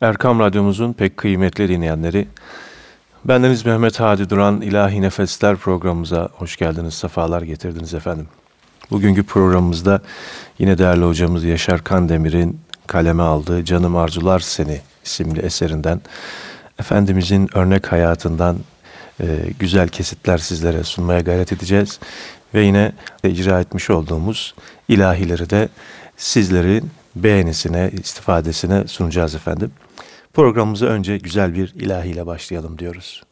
[0.00, 2.28] Erkam Radyomuzun pek kıymetli dinleyenleri,
[3.24, 8.28] bendeniz Mehmet Hadi Duran İlahi Nefesler programımıza hoş geldiniz, sefalar getirdiniz efendim.
[8.90, 10.00] Bugünkü programımızda
[10.58, 16.00] yine değerli hocamız Yaşar Kandemir'in kaleme aldığı Canım Arzular Seni isimli eserinden
[16.80, 18.56] Efendimizin örnek hayatından
[19.20, 19.26] e,
[19.58, 22.00] güzel kesitler sizlere sunmaya gayret edeceğiz.
[22.54, 22.92] Ve yine
[23.24, 24.54] icra etmiş olduğumuz
[24.88, 25.68] ilahileri de
[26.16, 29.72] sizlerin beğenisine, istifadesine sunacağız efendim.
[30.36, 33.22] Programımıza önce güzel bir ilahiyle başlayalım diyoruz.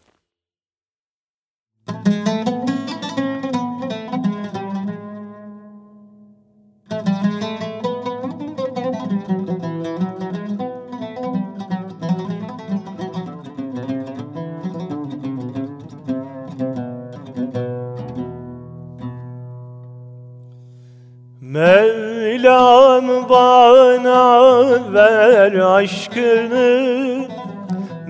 [21.40, 26.73] Mevlam bana ver aşkını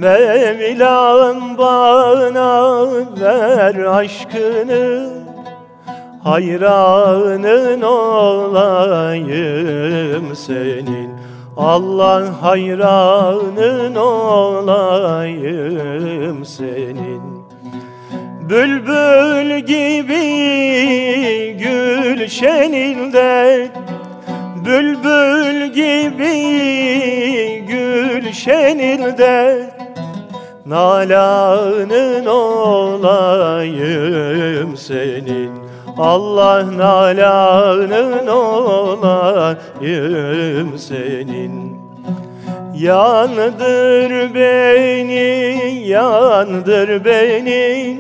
[0.05, 2.87] Mevlam bana
[3.21, 5.25] ver aşkını
[6.25, 9.27] Hayranın olayım
[10.37, 11.11] senin.
[11.57, 15.65] Allah hayranın olayım
[16.45, 17.23] senin.
[18.51, 20.25] Bülbül gibi
[22.15, 23.69] gülşeninde
[24.65, 26.35] Bülbül gibi
[27.69, 29.74] gülşeninde
[30.67, 32.77] Nalanın olayım
[34.77, 35.51] senin.
[35.99, 39.49] Allah nalanın olayım
[40.79, 41.75] senin.
[42.75, 47.99] Yandır beni, yandır beni.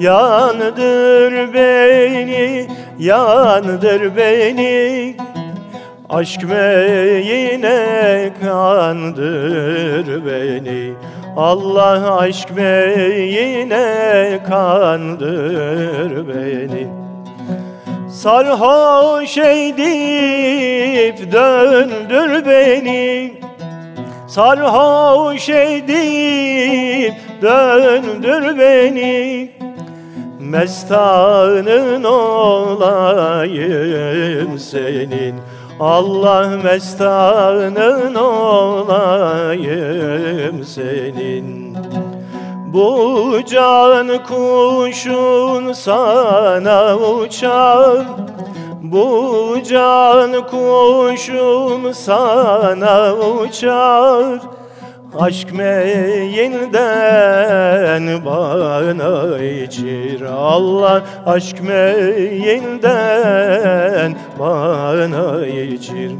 [0.00, 5.16] Yandır beni, yandır beni.
[6.10, 10.94] Aşk meyine kandır beni
[11.38, 16.88] Allah aşk meyine kandır beni.
[18.10, 23.32] Sarhoş edip döndür beni.
[24.28, 29.50] Sarhoş edip döndür beni.
[30.40, 33.38] Mestanın olayım
[34.58, 35.34] senin
[35.80, 39.54] Allah mestanın olayım
[40.64, 41.76] senin.
[42.72, 48.06] Bu can kuşun sana uçar
[48.82, 54.40] Bu can kuşun sana uçar
[55.16, 56.74] Aşk meyinden
[58.24, 61.02] bana içir Allah.
[61.26, 62.86] Aşk meyinden
[64.38, 66.12] bana içir.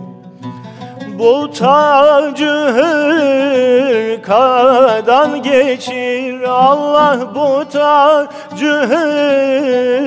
[1.19, 2.55] Bu tacı
[4.07, 7.19] hırkadan geçir Allah.
[7.35, 8.73] Bu tacı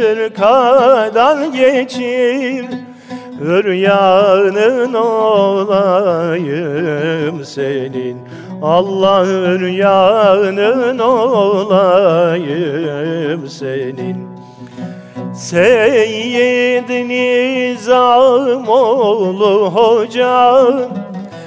[0.10, 2.66] hırkadan geçir.
[3.40, 6.26] Hüryanın olayım
[7.46, 8.18] senin
[8.62, 12.38] Allah hüryanın olayım
[13.48, 14.32] senin.
[15.34, 20.74] Seyyid Nizam oğlu hocam.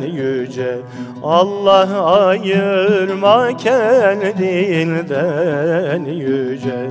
[0.00, 0.78] yüce.
[1.22, 4.84] Allah ayırma kendinden
[6.04, 6.90] yüce.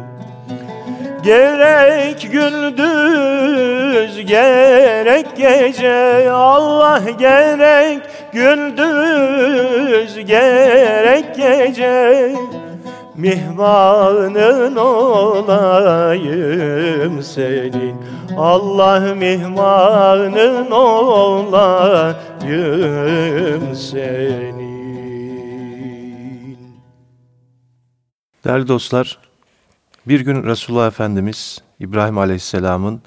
[1.24, 6.32] Gerek gündüz gerek gece.
[6.32, 8.00] Allah gerek
[8.34, 12.36] gündüz gerek gece
[13.18, 15.24] Mihmanın olayım
[17.24, 17.96] senin
[18.38, 21.96] Allah mihmanın olayım
[23.76, 24.66] senin
[28.46, 29.18] Değerli dostlar,
[30.06, 33.02] bir gün Resulullah Efendimiz İbrahim Aleyhisselam'ın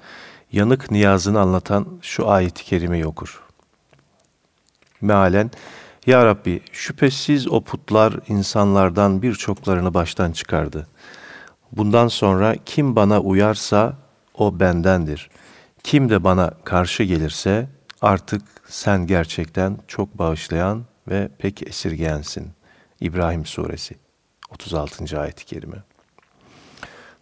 [0.53, 3.43] yanık niyazını anlatan şu ayet-i kerimeyi okur.
[5.01, 5.51] Mealen,
[6.09, 10.87] Ya Rabbi şüphesiz o putlar insanlardan birçoklarını baştan çıkardı.
[11.73, 13.97] Bundan sonra kim bana uyarsa
[14.35, 15.31] o bendendir.
[15.83, 17.69] Kim de bana karşı gelirse
[18.03, 22.51] artık sen gerçekten çok bağışlayan ve pek esirgeyensin.
[23.01, 23.95] İbrahim Suresi
[24.51, 25.21] 36.
[25.21, 25.83] ayet-i kerime.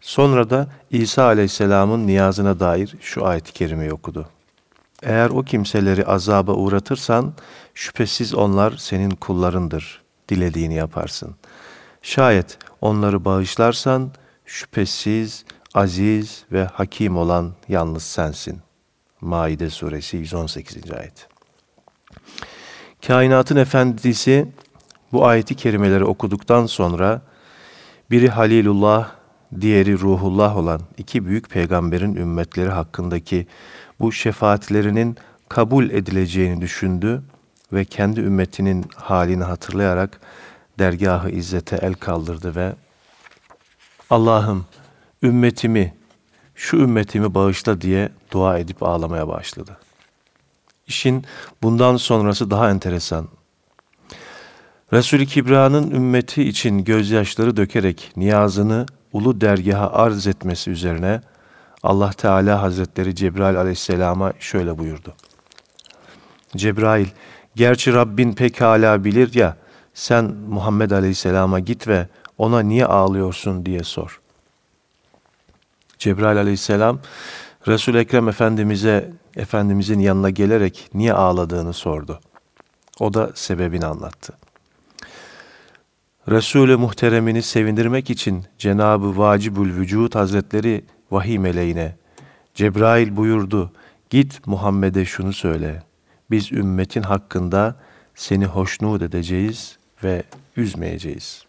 [0.00, 4.28] Sonra da İsa aleyhisselamın niyazına dair şu ayet-i kerimeyi okudu.
[5.06, 7.34] Eğer o kimseleri azaba uğratırsan
[7.74, 10.02] şüphesiz onlar senin kullarındır.
[10.28, 11.36] Dilediğini yaparsın.
[12.02, 14.10] Şayet onları bağışlarsan
[14.46, 15.44] şüphesiz
[15.74, 18.60] aziz ve hakim olan yalnız sensin.
[19.20, 20.92] Maide suresi 118.
[20.92, 21.28] ayet.
[23.06, 24.48] Kainatın efendisi
[25.12, 27.22] bu ayeti kerimeleri okuduktan sonra
[28.10, 29.10] biri Halilullah,
[29.60, 33.46] diğeri Ruhullah olan iki büyük peygamberin ümmetleri hakkındaki
[34.00, 35.16] bu şefaatlerinin
[35.48, 37.22] kabul edileceğini düşündü
[37.72, 40.20] ve kendi ümmetinin halini hatırlayarak
[40.78, 42.74] dergahı izzete el kaldırdı ve
[44.10, 44.66] Allah'ım
[45.22, 45.94] ümmetimi,
[46.54, 49.78] şu ümmetimi bağışla diye dua edip ağlamaya başladı.
[50.86, 51.24] İşin
[51.62, 53.28] bundan sonrası daha enteresan.
[54.92, 61.20] Resul-i Kibra'nın ümmeti için gözyaşları dökerek niyazını ulu dergaha arz etmesi üzerine
[61.86, 65.14] Allah Teala Hazretleri Cebrail aleyhisselama şöyle buyurdu.
[66.56, 67.06] Cebrail,
[67.56, 69.56] gerçi Rabbin pekala bilir ya,
[69.94, 72.06] sen Muhammed aleyhisselama git ve
[72.38, 74.20] ona niye ağlıyorsun diye sor.
[75.98, 76.98] Cebrail aleyhisselam,
[77.68, 82.20] Resul-i Ekrem Efendimiz'e, Efendimiz'in yanına gelerek niye ağladığını sordu.
[83.00, 84.32] O da sebebini anlattı.
[86.28, 91.94] Resul-i Muhteremini sevindirmek için Cenab-ı Vacibül Vücud Hazretleri vahiy meleğine
[92.54, 93.72] Cebrail buyurdu,
[94.10, 95.82] git Muhammed'e şunu söyle,
[96.30, 97.76] biz ümmetin hakkında
[98.14, 100.22] seni hoşnut edeceğiz ve
[100.56, 101.44] üzmeyeceğiz.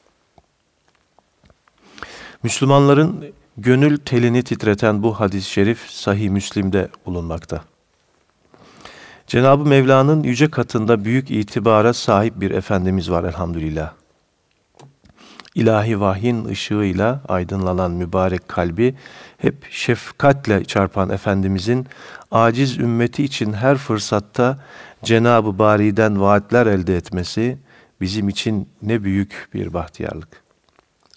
[2.43, 3.25] Müslümanların
[3.57, 7.63] gönül telini titreten bu hadis-i şerif Sahih Müslim'de bulunmakta.
[9.27, 13.93] Cenab-ı Mevla'nın yüce katında büyük itibara sahip bir Efendimiz var elhamdülillah.
[15.57, 18.95] İlahi vahyin ışığıyla aydınlanan mübarek kalbi
[19.37, 21.87] hep şefkatle çarpan Efendimizin
[22.31, 24.59] aciz ümmeti için her fırsatta
[25.03, 27.57] Cenab-ı Bari'den vaatler elde etmesi
[28.01, 30.43] bizim için ne büyük bir bahtiyarlık.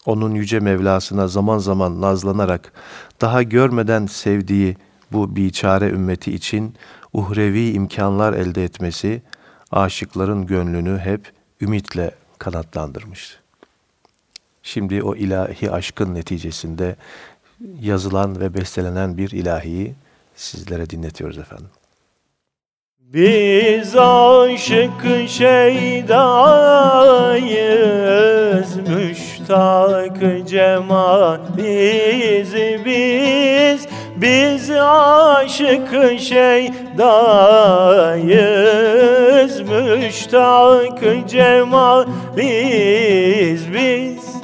[0.06, 2.72] Onun yüce Mevlasına zaman zaman nazlanarak
[3.20, 4.76] daha görmeden sevdiği
[5.12, 6.74] bu biçare ümmeti için
[7.12, 9.22] uhrevi imkanlar elde etmesi
[9.70, 13.39] aşıkların gönlünü hep ümitle kanatlandırmıştır.
[14.72, 16.96] Şimdi o ilahi aşkın neticesinde
[17.82, 19.94] yazılan ve bestelenen bir ilahiyi
[20.36, 21.68] sizlere dinletiyoruz efendim.
[22.98, 26.36] Biz aşık şeydayız,
[28.76, 33.86] müştak cemaliz biz.
[34.16, 36.70] Biz aşık şeydayız,
[39.60, 42.12] müştak cemaliz
[43.74, 44.39] biz.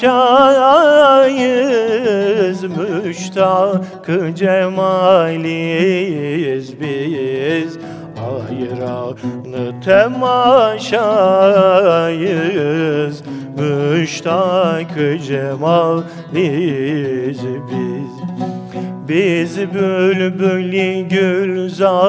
[2.62, 5.60] Müştak cemaliyiz
[6.80, 7.78] biz.
[8.16, 9.16] Hayran
[9.84, 10.84] temaşayız
[13.58, 14.94] Müştak
[15.26, 16.04] cemaliyiz
[17.70, 18.14] biz.
[19.08, 22.04] Biz bülbülü gülzarız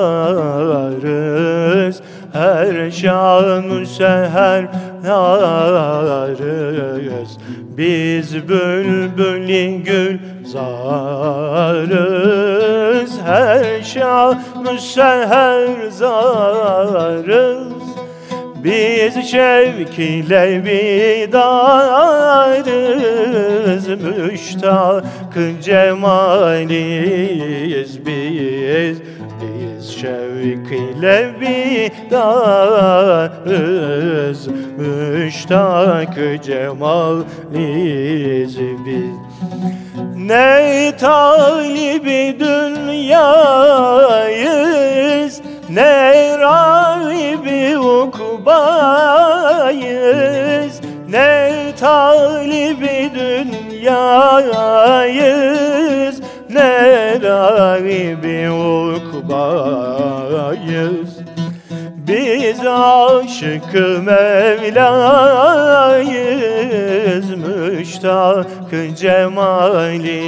[2.35, 4.65] Her şanı seher
[5.03, 7.37] yarız
[7.77, 10.21] Biz bülbülü gülzarız
[13.25, 17.73] Her şanı seher zarız.
[18.63, 21.37] Biz şevk ile bidarız
[23.87, 25.03] Müştak
[25.61, 26.65] cemaliyiz
[28.05, 29.04] biz Biz
[30.01, 32.07] şevk ile bidarız
[34.77, 38.05] Müştak cemaliyiz
[38.85, 39.15] biz
[40.15, 43.75] Ne talibi dünyayız
[45.69, 48.41] ne rahibi ukbayız.
[51.09, 54.55] Ne talibi dünyayız
[56.55, 58.51] Ne rahibi
[58.95, 59.85] ukbayız
[62.07, 63.73] biz aşık
[64.05, 64.87] Mevla'yız
[67.29, 68.47] Müştak
[68.97, 70.21] cemaliyiz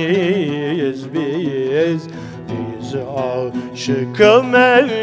[1.14, 2.08] biz.
[2.50, 4.20] Biz aşık
[4.52, 4.94] Mevla'yız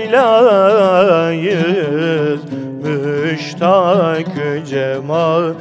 [2.82, 4.34] Müştak
[4.66, 5.54] cemaliyiz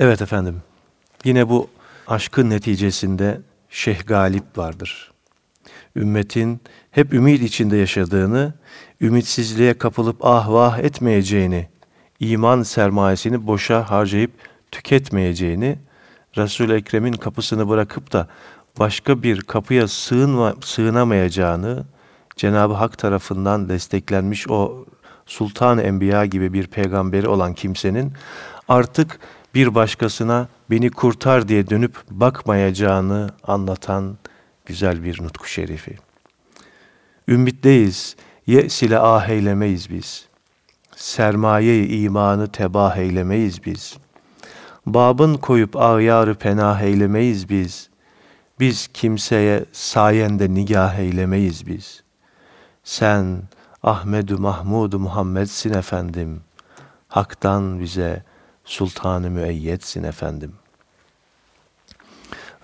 [0.00, 0.62] Evet efendim.
[1.24, 1.68] Yine bu
[2.06, 3.40] aşkın neticesinde
[3.70, 5.12] Şeyh Galip vardır.
[5.96, 8.54] Ümmetin hep ümit içinde yaşadığını,
[9.00, 11.68] ümitsizliğe kapılıp ah vah etmeyeceğini,
[12.20, 14.30] iman sermayesini boşa harcayıp
[14.70, 15.78] tüketmeyeceğini,
[16.36, 18.28] Resul-i Ekrem'in kapısını bırakıp da
[18.78, 21.84] başka bir kapıya sığınma, sığınamayacağını,
[22.36, 24.84] Cenab-ı Hak tarafından desteklenmiş o
[25.26, 28.12] Sultan Enbiya gibi bir peygamberi olan kimsenin
[28.68, 29.18] artık
[29.54, 34.18] bir başkasına beni kurtar diye dönüp bakmayacağını anlatan
[34.66, 35.96] güzel bir nutku şerifi.
[37.28, 38.16] Ümitteyiz,
[38.46, 40.26] yes ile ah eylemeyiz biz.
[40.96, 43.96] Sermaye imanı tebah eylemeyiz biz.
[44.86, 47.90] Babın koyup ağyarı penah eylemeyiz biz.
[48.60, 52.02] Biz kimseye sayende nigah eylemeyiz biz.
[52.84, 53.42] Sen
[53.82, 56.40] Ahmedu Mahmudu Muhammedsin efendim.
[57.08, 58.24] Hak'tan bize
[58.70, 60.52] sultanı müeyyetsin efendim.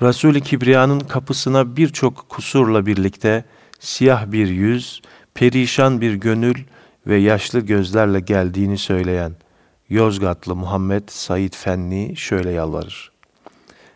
[0.02, 3.44] Resul-i Kibriya'nın kapısına birçok kusurla birlikte
[3.80, 5.02] siyah bir yüz,
[5.34, 6.64] perişan bir gönül
[7.06, 9.32] ve yaşlı gözlerle geldiğini söyleyen
[9.88, 13.12] Yozgatlı Muhammed Said Fenni şöyle yalvarır.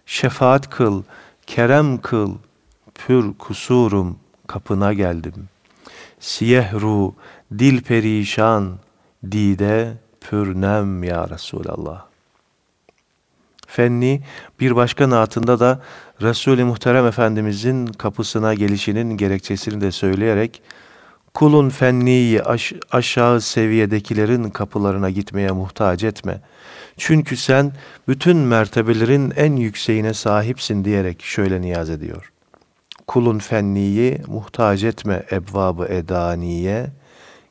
[0.06, 1.02] Şefaat kıl,
[1.46, 2.34] kerem kıl,
[2.94, 5.48] pür kusurum kapına geldim.
[6.20, 7.14] Siyehru,
[7.58, 8.78] dil perişan,
[9.30, 12.04] dide pürnem ya Resulallah.
[13.66, 14.22] Fenni
[14.60, 15.80] bir başka naatında da
[16.22, 20.62] Resul-i Muhterem Efendimizin kapısına gelişinin gerekçesini de söyleyerek
[21.34, 26.40] kulun fenniyi aş- aşağı seviyedekilerin kapılarına gitmeye muhtaç etme.
[26.96, 27.72] Çünkü sen
[28.08, 32.32] bütün mertebelerin en yükseğine sahipsin diyerek şöyle niyaz ediyor.
[33.06, 36.86] Kulun fenniyi muhtaç etme ebvabı edaniye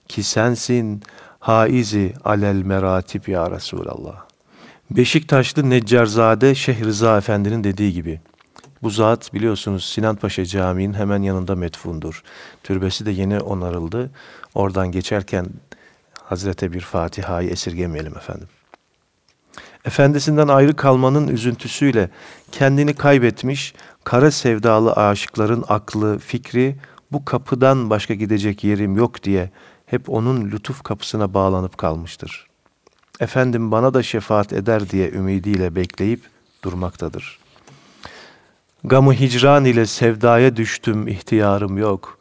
[0.07, 1.03] ki sensin
[1.39, 4.25] haizi alel meratip ya Resulallah.
[4.91, 8.19] Beşiktaşlı Neccarzade Şeyh Rıza Efendi'nin dediği gibi
[8.83, 12.23] bu zat biliyorsunuz Sinan Paşa Camii'nin hemen yanında metfundur.
[12.63, 14.11] Türbesi de yeni onarıldı.
[14.55, 15.45] Oradan geçerken
[16.23, 18.47] Hazrete bir Fatiha'yı esirgemeyelim efendim.
[19.85, 22.09] Efendisinden ayrı kalmanın üzüntüsüyle
[22.51, 26.75] kendini kaybetmiş kara sevdalı aşıkların aklı, fikri
[27.11, 29.49] bu kapıdan başka gidecek yerim yok diye
[29.89, 32.47] hep onun lütuf kapısına bağlanıp kalmıştır.
[33.19, 36.21] Efendim bana da şefaat eder diye ümidiyle bekleyip
[36.63, 37.39] durmaktadır.
[38.83, 42.17] Gamı hicran ile sevdaya düştüm ihtiyarım yok.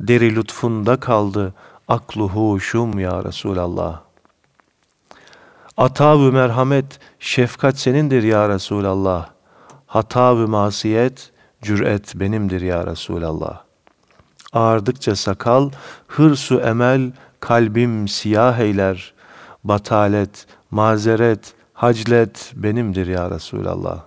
[0.00, 1.54] Deri lütfunda kaldı
[1.88, 4.00] aklu huşum ya Resulallah.
[5.76, 9.28] Ata-ı merhamet, şefkat senindir ya Resulallah.
[9.86, 13.71] Hata-ı masiyet, cüret benimdir ya Resulallah.
[14.52, 15.70] Ağardıkça sakal,
[16.06, 19.14] hırsu emel, kalbim siyah eyler.
[19.64, 24.02] Batalet, mazeret, haclet benimdir ya Resulallah.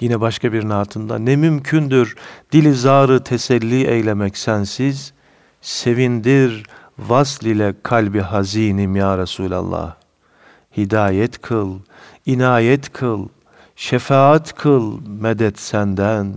[0.00, 2.16] Yine başka bir naatında ne mümkündür
[2.52, 5.12] dili zarı teselli eylemek sensiz,
[5.60, 6.66] sevindir
[6.98, 9.94] vasl ile kalbi hazinim ya Resulallah.
[10.76, 11.78] Hidayet kıl,
[12.26, 13.28] inayet kıl,
[13.76, 16.34] şefaat kıl medet senden,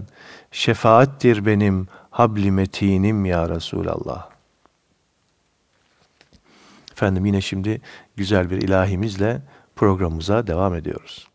[0.54, 4.30] şefaattir benim habli metinim ya Resulallah.
[6.92, 7.82] Efendim yine şimdi
[8.16, 9.42] güzel bir ilahimizle
[9.76, 11.28] programımıza devam ediyoruz.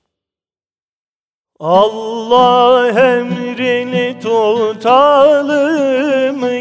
[1.60, 5.58] Allah emrini tutalım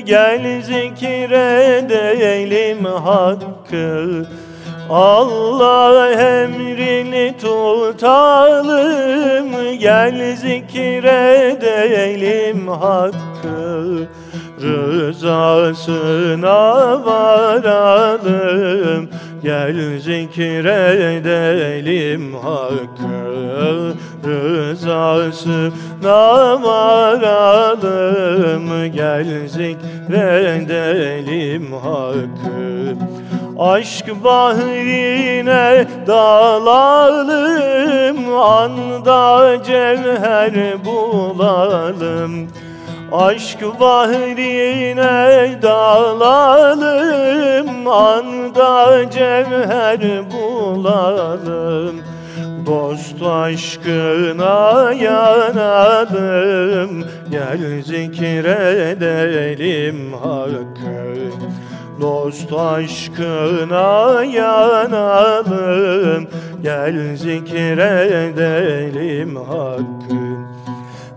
[0.06, 4.26] Gel zikredelim hakkı
[4.90, 9.47] Allah emrini tutalım
[9.80, 11.68] Gel zikredelim
[12.68, 14.08] hakkı
[14.62, 15.76] Rızasına
[17.06, 18.58] varalım.
[19.44, 21.14] Gel zikredelim
[22.34, 23.94] hakkı
[24.26, 25.74] Rızasına
[26.64, 28.06] varalım.
[28.94, 30.54] Gel zikredelim
[31.74, 32.98] hakkı
[33.60, 37.38] Aşk bahrine dalalım
[38.40, 42.48] Anda cevher bulalım.
[43.12, 47.08] Aşk bahrine dalalım
[47.88, 52.02] Anda cevher bulalım.
[52.66, 56.24] Dost aşkına yanalım
[57.32, 58.94] Gel zikredelim
[60.14, 61.08] hakkı
[62.02, 66.28] Dost aşkına yanalım.
[66.64, 70.38] Gel zikredelim hakkı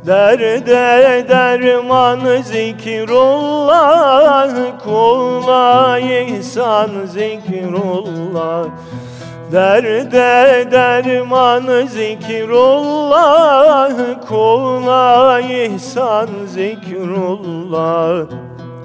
[0.07, 4.51] Derde derman zikrullah
[4.85, 8.67] Kula ihsan zikrullah.
[9.53, 13.91] Derde derman zikrullah
[14.29, 18.27] Kula ihsan zikrullah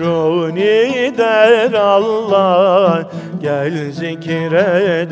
[1.17, 3.09] der Allah
[3.41, 5.11] Gel zikredelim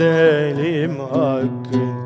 [0.99, 2.03] hakkı.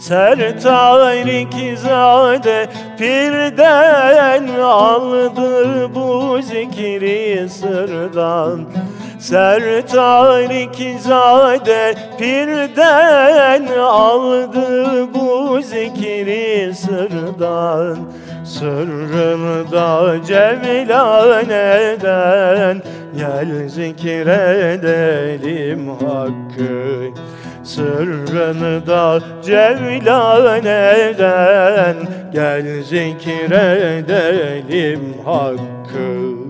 [0.00, 8.60] Sertarik zade pirden aldı bu zikri sırdan
[9.22, 17.98] Sertarik zade pirden aldı bu zikri sırdan.
[18.44, 22.82] Sırrını da cevlan eden
[23.16, 24.68] Gel zikredelim
[25.88, 27.10] hakkı.
[27.64, 31.96] Sırrını da cevlan eden
[32.32, 34.04] Gel zikredelim
[35.24, 36.41] hakkı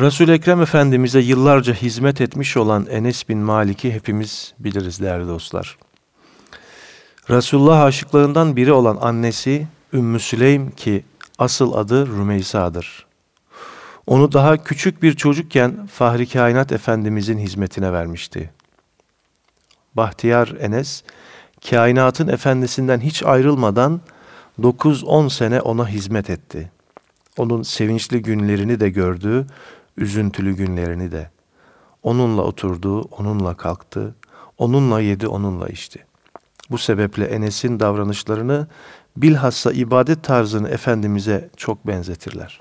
[0.00, 5.78] Resul-i Ekrem Efendimiz'e yıllarca hizmet etmiş olan Enes bin Malik'i hepimiz biliriz değerli dostlar.
[7.30, 11.04] Resulullah aşıklarından biri olan annesi Ümmü Süleym ki
[11.38, 13.06] asıl adı Rümeysa'dır.
[14.06, 18.50] Onu daha küçük bir çocukken Fahri Kainat Efendimizin hizmetine vermişti.
[19.94, 21.02] Bahtiyar Enes,
[21.70, 24.00] kainatın efendisinden hiç ayrılmadan
[24.60, 26.70] 9-10 sene ona hizmet etti.
[27.36, 29.46] Onun sevinçli günlerini de gördü,
[30.00, 31.30] üzüntülü günlerini de.
[32.02, 34.14] Onunla oturdu, onunla kalktı,
[34.58, 36.04] onunla yedi, onunla içti.
[36.70, 38.66] Bu sebeple Enes'in davranışlarını
[39.16, 42.60] bilhassa ibadet tarzını Efendimiz'e çok benzetirler.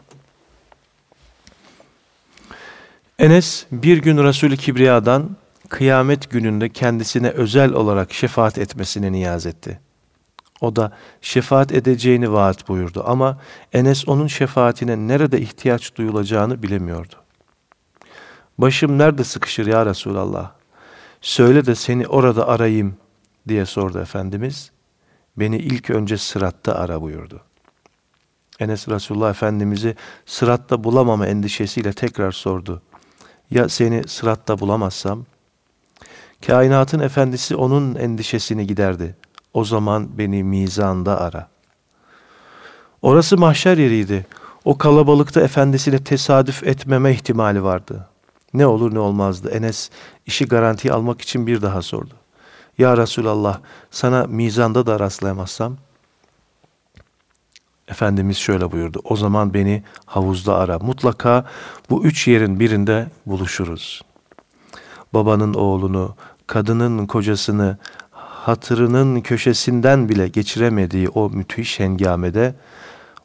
[3.20, 5.30] Enes bir gün Resul-i Kibriya'dan
[5.70, 9.80] kıyamet gününde kendisine özel olarak şefaat etmesini niyaz etti.
[10.62, 10.92] O da
[11.22, 13.38] şefaat edeceğini vaat buyurdu ama
[13.74, 17.16] Enes onun şefaatine nerede ihtiyaç duyulacağını bilemiyordu.
[18.60, 20.52] Başım nerede sıkışır ya Resulallah?
[21.22, 22.98] Söyle de seni orada arayayım
[23.48, 24.72] diye sordu Efendimiz.
[25.38, 27.42] Beni ilk önce sıratta ara buyurdu.
[28.60, 32.82] Enes Resulullah Efendimiz'i sıratta bulamama endişesiyle tekrar sordu.
[33.52, 35.26] Ya seni sıratta bulamazsam?
[36.48, 39.16] Kainatın efendisi onun endişesini giderdi.
[39.54, 41.50] O zaman beni mizanda ara.
[43.02, 44.26] Orası mahşer yeriydi.
[44.66, 48.08] O kalabalıkta efendisiyle tesadüf etmeme ihtimali vardı.
[48.54, 49.50] Ne olur ne olmazdı.
[49.50, 49.90] Enes
[50.26, 52.14] işi garantiye almak için bir daha sordu.
[52.78, 53.60] Ya Resulallah
[53.92, 55.78] sana mizanda da rastlayamazsam?
[57.88, 59.02] Efendimiz şöyle buyurdu.
[59.04, 60.80] O zaman beni havuzda ara.
[60.80, 61.46] Mutlaka
[61.90, 64.02] bu üç yerin birinde buluşuruz.
[65.14, 66.16] Babanın oğlunu,
[66.48, 67.78] kadının kocasını,
[68.12, 72.56] hatırının köşesinden bile geçiremediği o müthiş hengamede,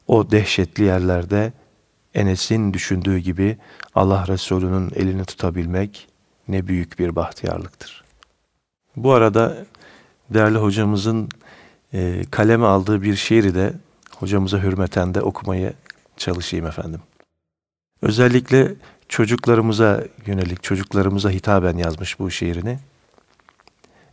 [0.06, 1.52] o dehşetli yerlerde
[2.14, 3.56] Enes'in düşündüğü gibi
[3.94, 6.08] Allah Resulü'nün elini tutabilmek
[6.48, 8.04] ne büyük bir bahtiyarlıktır.
[8.96, 9.66] Bu arada
[10.30, 11.28] değerli hocamızın
[11.94, 13.72] e, kaleme aldığı bir şiiri de
[14.16, 15.72] hocamıza hürmeten de okumaya
[16.16, 17.00] çalışayım efendim.
[18.02, 18.74] Özellikle
[19.08, 22.78] çocuklarımıza yönelik, çocuklarımıza hitaben yazmış bu şiirini.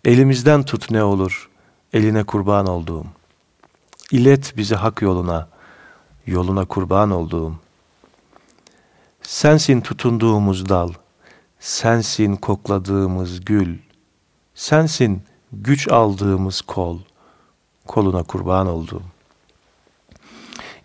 [0.05, 1.49] Elimizden tut ne olur,
[1.93, 3.05] eline kurban olduğum.
[4.11, 5.47] İlet bizi hak yoluna,
[6.27, 7.55] yoluna kurban olduğum.
[9.23, 10.93] Sensin tutunduğumuz dal,
[11.59, 13.77] sensin kokladığımız gül,
[14.55, 16.99] sensin güç aldığımız kol,
[17.87, 19.03] koluna kurban olduğum.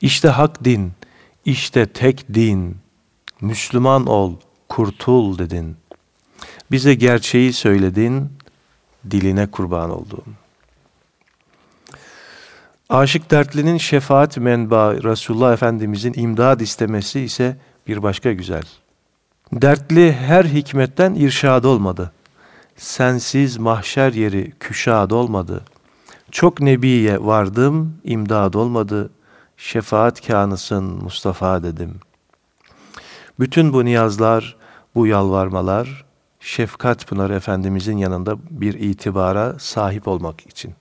[0.00, 0.92] İşte hak din,
[1.44, 2.76] işte tek din,
[3.40, 4.34] Müslüman ol,
[4.68, 5.76] kurtul dedin.
[6.70, 8.32] Bize gerçeği söyledin,
[9.10, 10.24] diline kurban olduğum.
[12.88, 17.56] Aşık dertlinin şefaat menba Resulullah Efendimizin imdad istemesi ise
[17.88, 18.62] bir başka güzel.
[19.52, 22.12] Dertli her hikmetten irşad olmadı.
[22.76, 25.64] Sensiz mahşer yeri küşad olmadı.
[26.30, 29.10] Çok nebiye vardım, imdad olmadı.
[29.56, 31.94] Şefaat kanısın Mustafa dedim.
[33.40, 34.56] Bütün bu niyazlar,
[34.94, 36.04] bu yalvarmalar,
[36.40, 40.74] Şefkat Pınar Efendimizin yanında bir itibara sahip olmak için.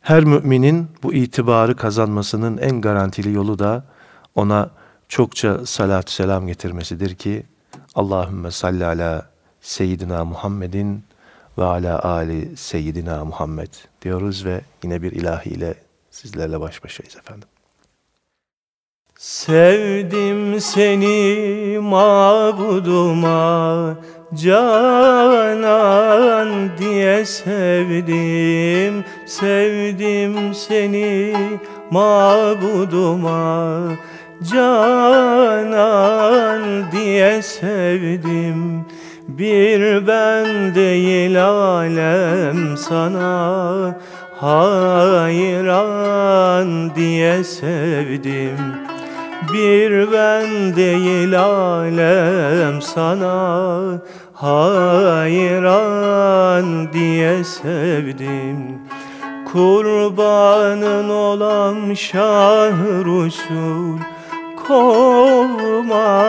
[0.00, 3.84] Her müminin bu itibarı kazanmasının en garantili yolu da
[4.34, 4.70] ona
[5.08, 7.42] çokça salat selam getirmesidir ki
[7.94, 11.04] Allahümme salli ala seyyidina Muhammedin
[11.58, 15.74] ve ala ali seyyidina Muhammed diyoruz ve yine bir ilahiyle
[16.10, 17.48] sizlerle baş başayız efendim.
[19.18, 23.34] Sevdim seni mabuduma
[24.34, 25.68] Canan
[26.78, 31.34] diye sevdim Sevdim seni
[31.90, 33.34] mabuduma
[33.88, 34.13] canan
[36.92, 38.84] diye sevdim.
[39.28, 43.96] Bir ben değil alem sana
[44.40, 45.74] hayran
[46.94, 48.58] diye sevdim.
[49.52, 53.88] Bir ben değil alem sana
[54.32, 55.72] hayran
[56.92, 58.78] diye sevdim.
[59.52, 62.72] Kurbanın olam şah
[63.04, 64.13] Resul
[64.66, 66.24] Kovma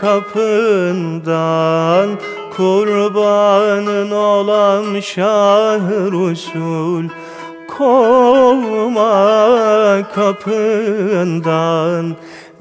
[0.00, 2.08] kapından
[2.56, 7.04] Kurbanın olam şah Resul
[7.78, 9.28] Kovma
[10.14, 12.16] kapından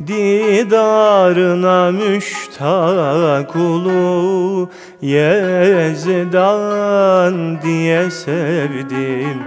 [0.07, 4.69] Didarına müştak ulu
[5.01, 6.51] Yezdan
[7.61, 9.43] diye sevdim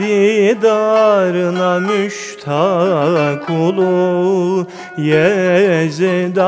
[0.00, 4.66] Didarına müştak ulu
[4.98, 6.40] Yezdan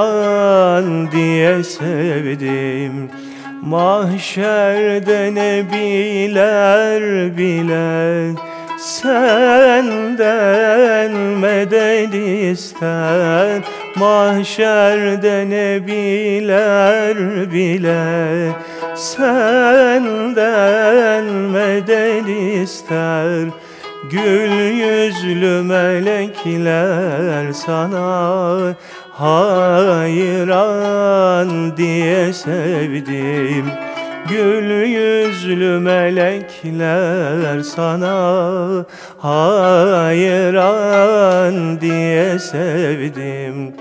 [1.13, 3.11] diye sevdim.
[3.63, 7.03] Mahşerde nebiler
[7.37, 8.31] bile
[8.79, 9.93] Senden
[11.13, 13.63] medet ister
[13.97, 17.17] Mahşerde nebiler
[17.53, 18.49] bile
[18.95, 20.05] Senden
[21.25, 22.29] medet
[22.63, 23.49] ister.
[24.11, 28.75] Gül yüzlü melekler sana
[29.13, 30.57] hayran
[31.77, 33.67] diye sevdim
[34.33, 38.85] Gül yüzlü melekler sana
[39.19, 40.61] hayran
[41.81, 43.75] diye sevdim.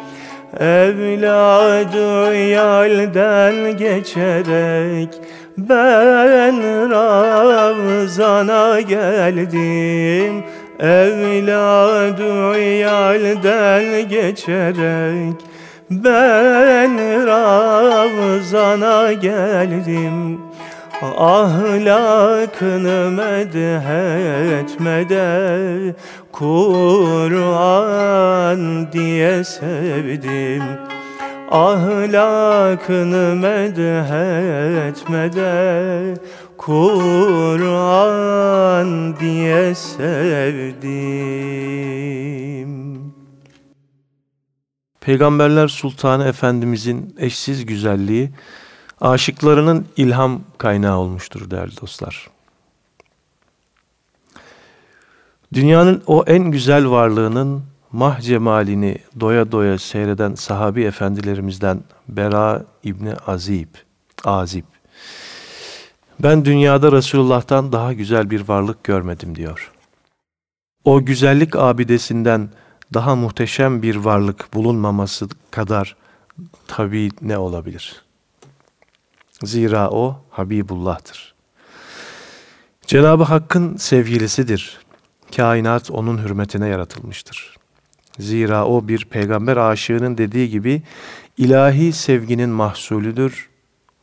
[0.59, 5.09] Evladı yalden geçerek
[5.57, 10.43] ben Ravzana geldim.
[10.79, 15.50] Evladı yalden geçerek
[15.91, 20.39] ben Ravzana geldim.
[21.17, 22.31] Ahlakını
[23.11, 23.55] medhetmede
[26.31, 27.31] Kur'an
[28.91, 30.63] diye sevdim.
[31.51, 33.83] Ahlakını medhetmede
[36.57, 37.99] Kur'an
[39.19, 41.21] diye sevdim
[45.01, 48.31] Peygamberler Sultanı Efendimizin eşsiz güzelliği
[49.01, 52.29] aşıklarının ilham kaynağı olmuştur değerli dostlar.
[55.53, 63.67] Dünyanın o en güzel varlığının mah cemalini doya doya seyreden sahabi efendilerimizden Bera İbni Azib,
[64.23, 64.65] Azib.
[66.19, 69.71] Ben dünyada Resulullah'tan daha güzel bir varlık görmedim diyor.
[70.83, 72.49] O güzellik abidesinden
[72.93, 75.95] daha muhteşem bir varlık bulunmaması kadar
[76.67, 78.01] tabii ne olabilir?
[79.43, 81.33] Zira o Habibullah'tır.
[82.87, 84.79] Cenab-ı Hakk'ın sevgilisidir.
[85.35, 87.55] Kainat onun hürmetine yaratılmıştır.
[88.19, 90.81] Zira o bir peygamber aşığının dediği gibi
[91.37, 93.49] ilahi sevginin mahsulüdür,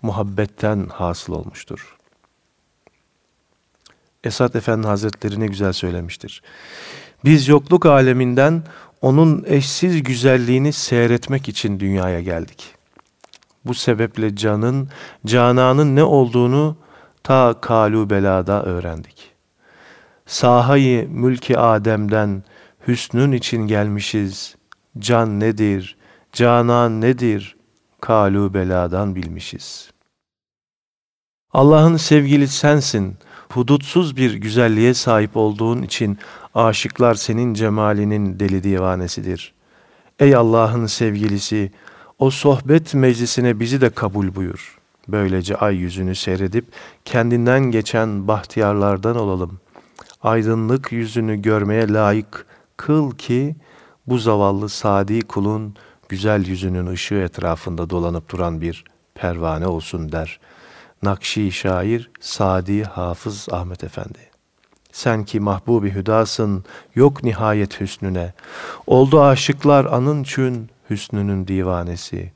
[0.02, 1.96] muhabbetten hasıl olmuştur.
[4.24, 6.42] Esat Efendi Hazretleri ne güzel söylemiştir.
[7.24, 8.62] Biz yokluk aleminden
[9.02, 12.74] onun eşsiz güzelliğini seyretmek için dünyaya geldik.
[13.64, 14.88] Bu sebeple canın,
[15.26, 16.76] cananın ne olduğunu
[17.24, 19.30] ta kalu belada öğrendik.
[20.26, 22.42] Sahayı mülki Adem'den
[22.88, 24.56] hüsnün için gelmişiz.
[24.98, 25.96] Can nedir,
[26.32, 27.56] canan nedir,
[28.00, 29.90] kalu beladan bilmişiz.
[31.52, 33.16] Allah'ın sevgili sensin,
[33.52, 36.18] hudutsuz bir güzelliğe sahip olduğun için
[36.54, 39.54] aşıklar senin cemalinin deli divanesidir.
[40.18, 41.72] Ey Allah'ın sevgilisi,
[42.18, 44.78] o sohbet meclisine bizi de kabul buyur.
[45.08, 46.64] Böylece ay yüzünü seyredip
[47.04, 49.60] kendinden geçen bahtiyarlardan olalım.
[50.22, 53.56] Aydınlık yüzünü görmeye layık kıl ki
[54.06, 55.74] bu zavallı sadi kulun
[56.08, 58.84] güzel yüzünün ışığı etrafında dolanıp duran bir
[59.14, 60.40] pervane olsun der.
[61.02, 64.27] Nakşi şair Sadi Hafız Ahmet Efendi.
[64.98, 68.32] Sen ki mahbubi hüdasın, yok nihayet hüsnüne.
[68.86, 72.32] Oldu aşıklar anın çün, hüsnünün divanesi.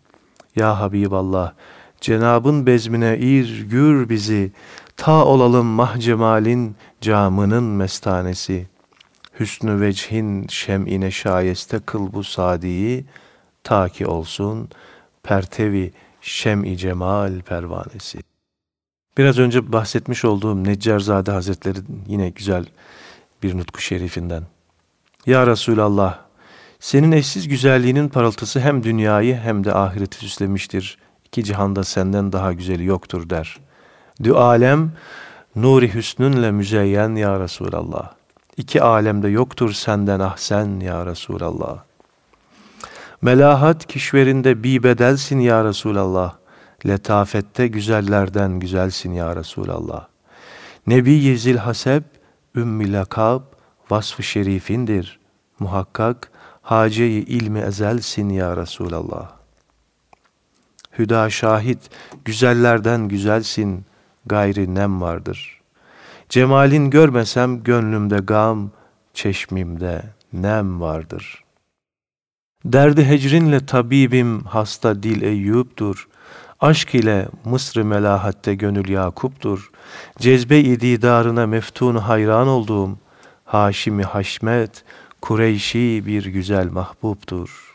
[0.56, 1.52] Ya Habiballah,
[2.00, 4.52] Cenabın bezmine ir gür bizi,
[4.96, 8.66] ta olalım mahcemalin camının mestanesi.
[9.40, 13.04] Hüsnü vecihin şem'ine şayeste kıl bu sadiyi,
[13.64, 14.68] ta ki olsun
[15.22, 18.31] pertevi şem'i cemal pervanesi.
[19.18, 22.66] Biraz önce bahsetmiş olduğum Neccarzade Hazretleri yine güzel
[23.42, 24.42] bir nutku şerifinden.
[25.26, 26.18] Ya Resulallah,
[26.82, 30.98] Senin eşsiz güzelliğinin parıltısı hem dünyayı hem de ahireti süslemiştir.
[31.24, 33.56] İki cihanda senden daha güzeli yoktur der.
[34.22, 34.92] Dü alem
[35.56, 38.12] nuri hüsnünle müzeyyen ya Resulallah.
[38.56, 41.78] İki alemde yoktur senden ahsen ya Resulallah.
[43.22, 46.34] Melahat kişverinde bi bedelsin ya Resulallah.
[46.86, 50.06] Letafette güzellerden güzelsin ya Resulallah.
[50.86, 52.02] Nebi zil haseb,
[52.54, 53.42] ümmi lakab,
[53.90, 55.20] vasfı şerifindir.
[55.58, 56.30] Muhakkak
[56.62, 59.32] haceyi ilmi ezelsin ya Resulallah.
[60.98, 61.90] Hüda şahit,
[62.24, 63.84] güzellerden güzelsin,
[64.26, 65.60] gayri nem vardır.
[66.28, 68.70] Cemalin görmesem gönlümde gam,
[69.14, 71.44] çeşmimde nem vardır.
[72.64, 76.08] Derdi hecrinle tabibim hasta dil Eyyub'dur.
[76.62, 79.70] Aşk ile Mısr-ı melahatte gönül Yakup'tur.
[80.18, 82.98] Cezbe-i didarına meftun hayran olduğum
[83.44, 84.84] Haşimi Haşmet,
[85.22, 87.74] Kureyşi bir güzel mahbubtur.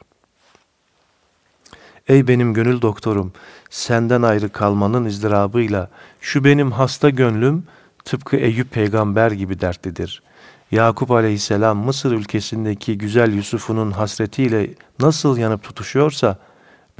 [2.07, 3.33] Ey benim gönül doktorum,
[3.69, 5.89] senden ayrı kalmanın ızdırabıyla
[6.21, 7.63] şu benim hasta gönlüm
[8.05, 10.23] tıpkı Eyüp peygamber gibi dertlidir.
[10.71, 14.69] Yakup aleyhisselam Mısır ülkesindeki güzel Yusuf'unun hasretiyle
[14.99, 16.37] nasıl yanıp tutuşuyorsa,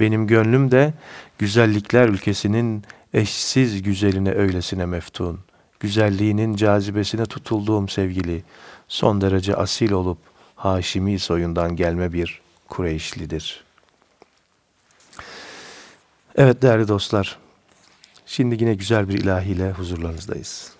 [0.00, 0.94] benim gönlüm de
[1.38, 5.40] güzellikler ülkesinin eşsiz güzeline öylesine meftun.
[5.80, 8.44] Güzelliğinin cazibesine tutulduğum sevgili,
[8.88, 10.18] son derece asil olup
[10.56, 13.64] Haşimi soyundan gelme bir Kureyşlidir.
[16.36, 17.38] Evet değerli dostlar,
[18.26, 20.77] şimdi yine güzel bir ilahiyle huzurlarınızdayız.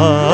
[0.00, 0.29] Senin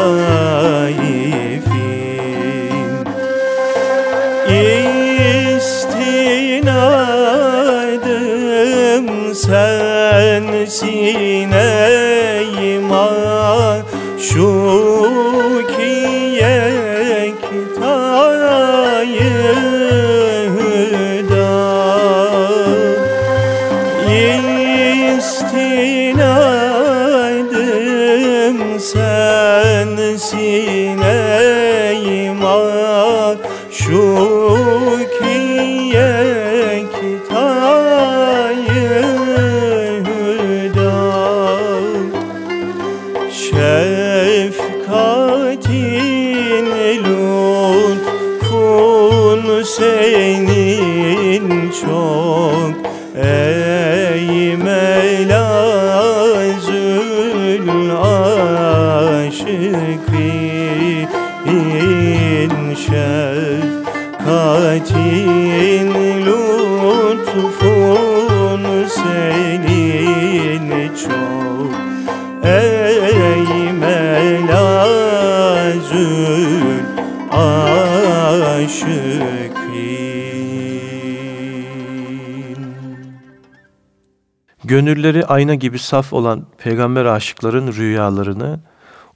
[84.76, 88.60] Gönülleri ayna gibi saf olan peygamber aşıkların rüyalarını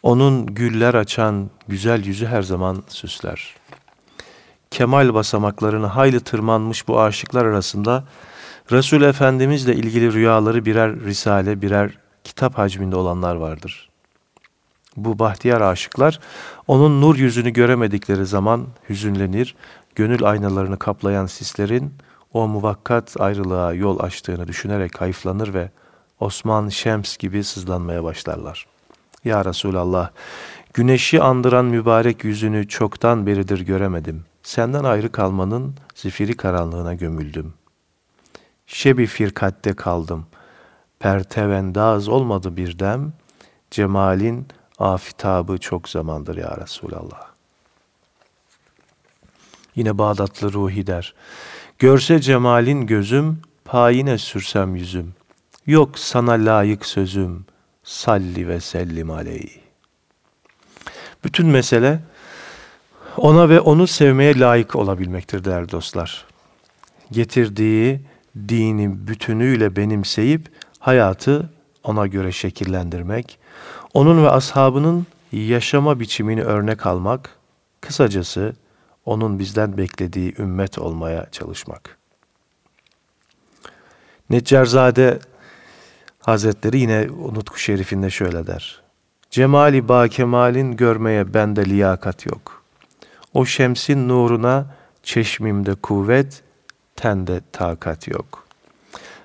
[0.03, 3.55] onun güller açan güzel yüzü her zaman süsler.
[4.70, 8.05] Kemal basamaklarını hayli tırmanmış bu aşıklar arasında
[8.73, 13.88] Resul Efendimizle ilgili rüyaları birer risale, birer kitap hacminde olanlar vardır.
[14.96, 16.20] Bu bahtiyar aşıklar
[16.68, 19.55] onun nur yüzünü göremedikleri zaman hüzünlenir,
[19.94, 21.92] gönül aynalarını kaplayan sislerin
[22.33, 25.71] o muvakkat ayrılığa yol açtığını düşünerek hayıflanır ve
[26.21, 28.66] Osman Şems gibi sızlanmaya başlarlar.
[29.25, 30.11] Ya Resulallah,
[30.75, 34.25] güneşi andıran mübarek yüzünü çoktan beridir göremedim.
[34.43, 37.55] Senden ayrı kalmanın zifiri karanlığına gömüldüm.
[38.66, 40.27] Şebi firkatte kaldım.
[40.99, 43.12] Pertevendaz olmadı bir dem.
[43.71, 44.47] Cemalin
[44.79, 47.31] afitabı çok zamandır ya Resulallah.
[49.75, 51.14] Yine Bağdatlı Ruhi der.
[51.81, 55.14] Görse cemalin gözüm, payine sürsem yüzüm.
[55.66, 57.45] Yok sana layık sözüm,
[57.85, 59.51] salli ve sellim aleyh.
[61.25, 62.01] Bütün mesele
[63.16, 66.25] ona ve onu sevmeye layık olabilmektir değerli dostlar.
[67.11, 68.01] Getirdiği
[68.49, 71.51] dini bütünüyle benimseyip hayatı
[71.85, 73.38] ona göre şekillendirmek,
[73.95, 77.31] onun ve ashabının yaşama biçimini örnek almak,
[77.81, 78.53] kısacası
[79.04, 81.98] onun bizden beklediği ümmet olmaya çalışmak.
[84.30, 85.18] Neccarzade
[86.20, 88.82] Hazretleri yine Nutku Şerif'inde şöyle der.
[89.30, 92.62] Cemali ba kemalin görmeye bende liyakat yok.
[93.34, 94.66] O şemsin nuruna
[95.02, 96.42] çeşmimde kuvvet,
[96.96, 98.46] tende takat yok.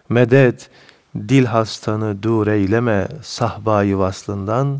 [0.09, 0.69] Medet,
[1.15, 4.79] dil hastanı dur eyleme sahbayı vaslından,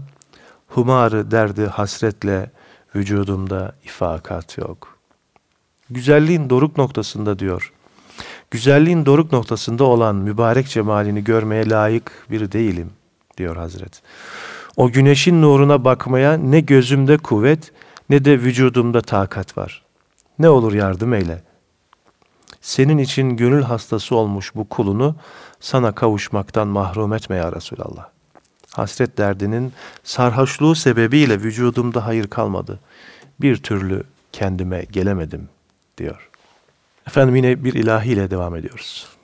[0.68, 2.50] humarı derdi hasretle
[2.96, 4.98] vücudumda ifakat yok.
[5.90, 7.74] Güzelliğin doruk noktasında diyor.
[8.52, 12.90] Güzelliğin doruk noktasında olan mübarek cemalini görmeye layık bir değilim
[13.38, 14.02] diyor Hazret.
[14.78, 17.72] O güneşin nuruna bakmaya ne gözümde kuvvet
[18.10, 19.84] ne de vücudumda takat var.
[20.40, 21.44] Ne olur yardım eyle.
[22.62, 25.16] Senin için gönül hastası olmuş bu kulunu
[25.60, 28.15] sana kavuşmaktan mahrum etme ya Resulallah.
[28.78, 32.80] Hasret derdinin sarhoşluğu sebebiyle vücudumda hayır kalmadı.
[33.42, 35.50] Bir türlü kendime gelemedim
[35.98, 36.30] diyor.
[37.08, 39.15] Efendim yine bir ilahiyle devam ediyoruz.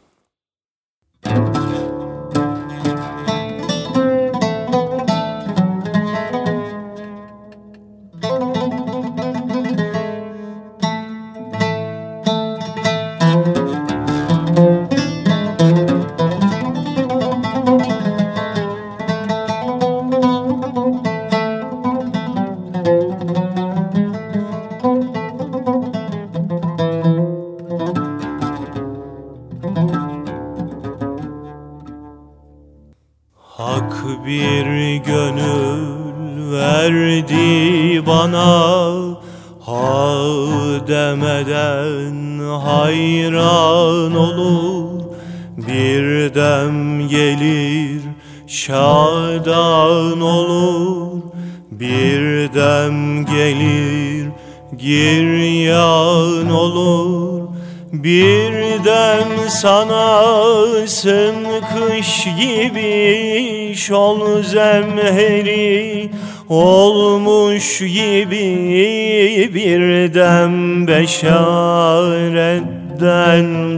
[58.03, 61.35] Birden sanasın
[61.73, 66.09] kış gibi şol zemheri
[66.49, 71.83] olmuş gibi birden beşaretten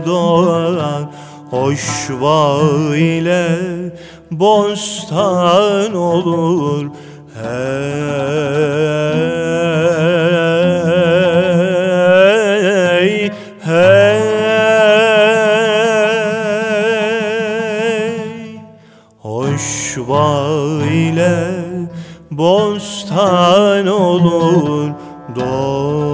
[0.06, 1.12] doğan
[1.50, 2.10] hoş
[2.96, 3.48] ile
[4.32, 6.86] bostan olur
[7.44, 8.93] hey
[20.08, 21.66] Hoş ile
[22.32, 24.90] bostan olur
[25.36, 26.13] dost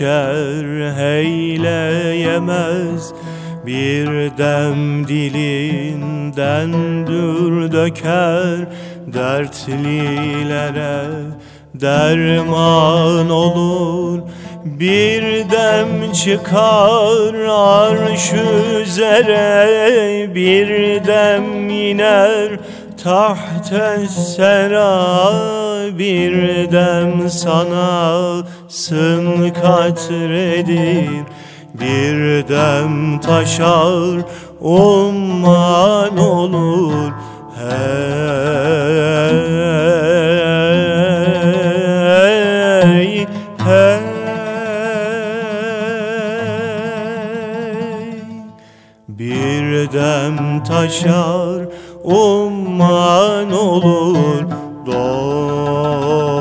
[0.00, 3.12] üşer heyleyemez.
[3.66, 4.06] Bir
[4.38, 6.72] dem dilinden
[7.06, 8.68] dür döker
[9.06, 11.04] Dertlilere
[11.74, 14.18] derman olur.
[14.64, 18.32] Bir dem çıkar arş
[18.82, 19.66] üzere
[20.34, 20.68] Bir
[21.04, 22.58] dem iner
[23.04, 25.32] tahte sera
[25.98, 26.32] Bir
[26.72, 31.24] dem sana sın katredir
[31.74, 34.20] Bir dem taşar
[34.60, 37.12] umman olur
[37.56, 37.66] Hey,
[43.64, 44.06] hey.
[49.08, 51.68] Bir dem taşar
[52.04, 54.44] umman olur
[54.86, 56.39] dost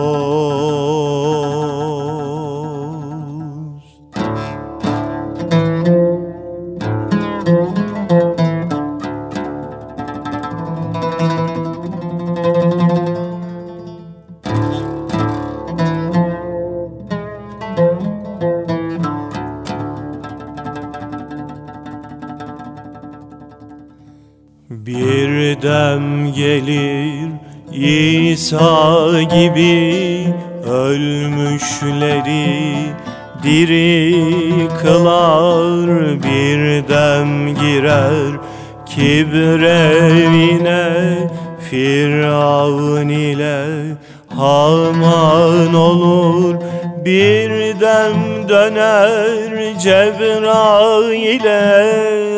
[25.60, 27.30] Bir dem gelir
[27.72, 30.26] İsa gibi
[30.70, 32.16] ölmüşleri
[33.44, 34.16] diri
[34.82, 35.90] kılar
[36.24, 38.40] bir dem girer
[38.86, 40.18] kibrevine
[41.70, 43.66] Firavun ile
[44.36, 46.56] Haman olur
[47.06, 51.60] bir dem döner Cebrail'e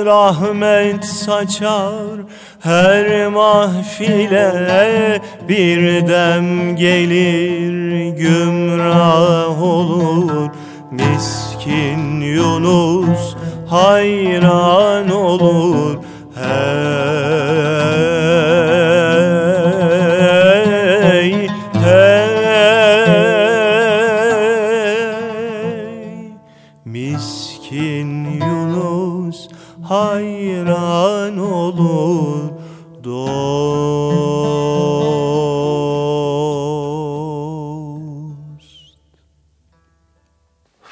[0.06, 2.21] rahmet saçar
[2.64, 10.50] her mahfile bir dem gelir gümrah olur.
[10.92, 13.36] Miskin Yunus
[13.70, 15.98] hayran olur.
[16.36, 18.11] Hey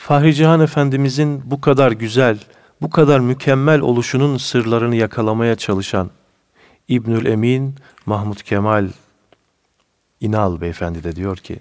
[0.10, 2.40] Fahri Cihan Efendimizin bu kadar güzel,
[2.82, 6.10] bu kadar mükemmel oluşunun sırlarını yakalamaya çalışan
[6.88, 8.88] İbnül Emin Mahmud Kemal
[10.22, 11.60] İnal beyefendi de diyor ki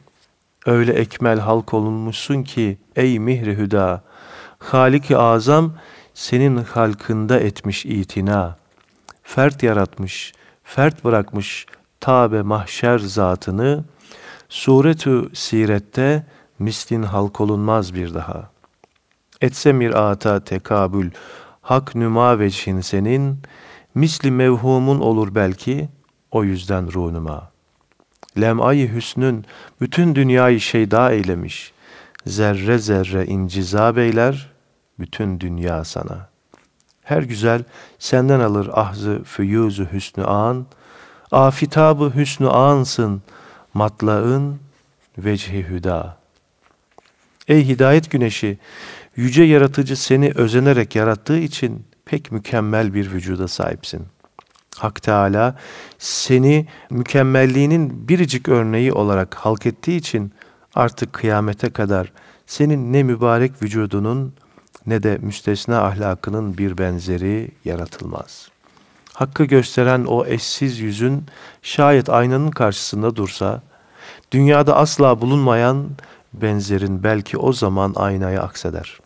[0.67, 4.03] Öyle ekmel halk olunmuşsun ki ey mihri hüda
[4.59, 5.73] Halik-i azam
[6.15, 8.57] senin halkında etmiş itina.
[9.23, 10.33] Fert yaratmış,
[10.65, 11.67] fert bırakmış
[12.01, 13.85] tabe mahşer zatını
[14.49, 16.27] Suretü sirette
[16.59, 18.51] mislin halk olunmaz bir daha.
[19.41, 21.11] Etse mirata tekabül,
[21.63, 23.39] hak nüma veçhin senin,
[23.95, 25.89] misli mevhumun olur belki,
[26.31, 27.51] o yüzden runuma.
[28.41, 29.45] Lem'ayı hüsnün
[29.81, 31.73] bütün dünyayı şeyda eylemiş,
[32.27, 34.51] zerre zerre incizab eyler,
[34.99, 36.29] bütün dünya sana.
[37.03, 37.65] Her güzel
[37.99, 40.67] senden alır ahzı füyuzu hüsnü an,
[41.33, 43.23] afitabı hüsnü ansın,
[43.75, 44.59] matlağın
[45.19, 46.18] vecihi hüda.
[47.49, 48.59] Ey hidayet güneşi,
[49.17, 54.07] yüce yaratıcı seni özenerek yarattığı için pek mükemmel bir vücuda sahipsin.
[54.77, 55.57] Hak Teala
[55.99, 60.33] seni mükemmelliğinin biricik örneği olarak halk ettiği için
[60.75, 62.13] artık kıyamete kadar
[62.47, 64.35] senin ne mübarek vücudunun
[64.87, 68.49] ne de müstesna ahlakının bir benzeri yaratılmaz.
[69.13, 71.25] Hakkı gösteren o eşsiz yüzün
[71.63, 73.63] şayet aynanın karşısında dursa,
[74.33, 75.89] dünyada asla bulunmayan
[76.33, 78.99] benzerin belki o zaman aynaya akseder.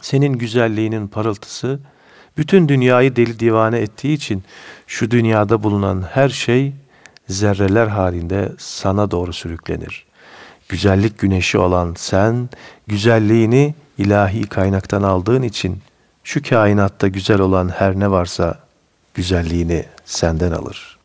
[0.00, 1.80] Senin güzelliğinin parıltısı,
[2.36, 4.44] bütün dünyayı deli divane ettiği için
[4.86, 6.72] şu dünyada bulunan her şey
[7.28, 10.04] zerreler halinde sana doğru sürüklenir.
[10.68, 12.48] Güzellik güneşi olan sen,
[12.86, 15.78] güzelliğini ilahi kaynaktan aldığın için
[16.24, 18.58] şu kainatta güzel olan her ne varsa
[19.14, 20.98] güzelliğini senden alır.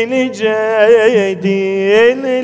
[0.00, 2.40] demeyince dinlenemezem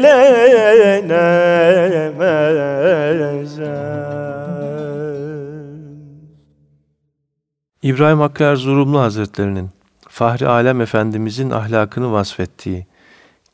[7.82, 9.70] İbrahim Hakkı Erzurumlu Hazretlerinin
[10.08, 12.86] Fahri Alem Efendimizin ahlakını vasfettiği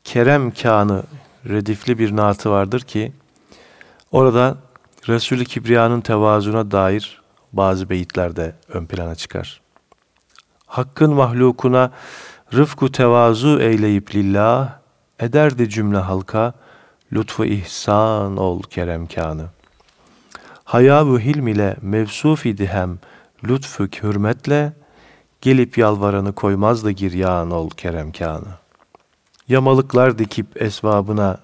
[0.05, 1.03] Kerem Kânı
[1.49, 3.13] redifli bir naatı vardır ki
[4.13, 4.57] orada
[5.09, 7.23] Resul-i Kibriya'nın tevazuna dair
[7.53, 9.61] bazı beyitler de ön plana çıkar.
[10.67, 11.91] Hakkın mahlukuna
[12.55, 14.73] rıfku tevazu eyleyip lillah
[15.21, 16.53] ederdi cümle halka
[17.13, 19.47] lütfu ihsan ol kerem kânı.
[20.65, 22.99] Haya ve hilm ile mevsuf idi hem
[23.45, 24.73] lütfü hürmetle
[25.41, 28.49] gelip yalvaranı koymazdı giryan ol kerem kânı.
[29.49, 31.39] Yamalıklar dikip esvabına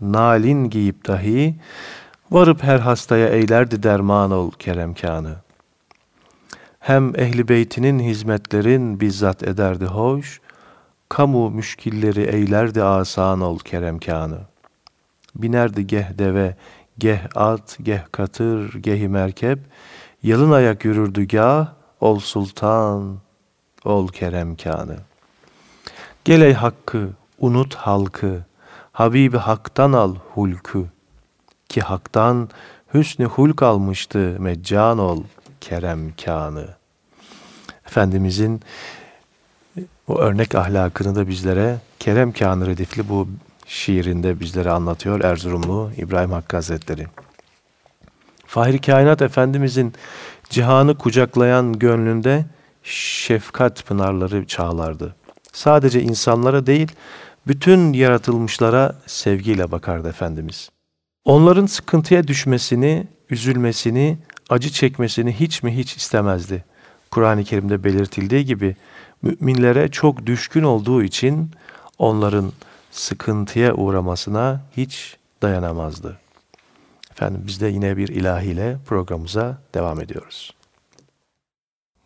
[0.00, 1.54] nalin giyip dahi
[2.30, 5.36] varıp her hastaya eylerdi derman ol kerem kânı.
[6.78, 10.40] Hem ehli beytinin hizmetlerin bizzat ederdi hoş,
[11.14, 14.38] kamu müşkilleri eylerdi asan ol kerem kânı.
[15.36, 16.56] Binerdi geh deve,
[16.98, 19.58] geh at, geh katır, gehi merkep,
[20.22, 21.68] yalın ayak yürürdü gah,
[22.00, 23.18] ol sultan,
[23.84, 24.96] ol kerem kânı.
[26.24, 27.08] Gel ey hakkı,
[27.38, 28.44] unut halkı,
[28.92, 30.84] Habibi haktan al hulkü,
[31.68, 32.48] ki haktan
[32.94, 35.22] hüsnü hulk almıştı meccan ol
[35.60, 36.68] kerem kânı.
[37.86, 38.62] Efendimizin
[40.08, 43.28] bu örnek ahlakını da bizlere Kerem Kânı redifli bu
[43.66, 47.06] şiirinde bizlere anlatıyor Erzurumlu İbrahim Hakkı Hazretleri.
[48.46, 49.92] Fahri Kainat Efendimizin
[50.50, 52.44] cihanı kucaklayan gönlünde
[52.82, 55.14] şefkat pınarları çağlardı.
[55.52, 56.92] Sadece insanlara değil,
[57.46, 60.70] bütün yaratılmışlara sevgiyle bakardı Efendimiz.
[61.24, 64.18] Onların sıkıntıya düşmesini, üzülmesini,
[64.48, 66.64] acı çekmesini hiç mi hiç istemezdi.
[67.10, 68.76] Kur'an-ı Kerim'de belirtildiği gibi
[69.24, 71.50] müminlere çok düşkün olduğu için
[71.98, 72.52] onların
[72.90, 76.18] sıkıntıya uğramasına hiç dayanamazdı.
[77.10, 80.54] Efendim biz de yine bir ilahiyle programımıza devam ediyoruz.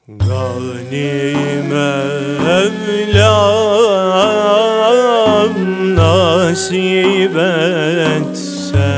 [0.09, 1.35] Gani
[1.71, 3.17] Mevlam
[5.97, 7.37] nasip
[8.17, 8.89] etse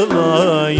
[0.00, 0.79] ağlayı